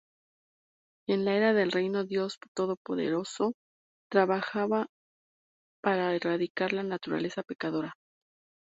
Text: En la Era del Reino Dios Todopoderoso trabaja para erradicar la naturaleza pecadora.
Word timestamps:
En 1.07 1.25
la 1.25 1.35
Era 1.35 1.53
del 1.53 1.71
Reino 1.71 2.05
Dios 2.05 2.39
Todopoderoso 2.55 3.53
trabaja 4.09 4.65
para 5.79 6.15
erradicar 6.15 6.73
la 6.73 6.81
naturaleza 6.81 7.43
pecadora. 7.43 7.93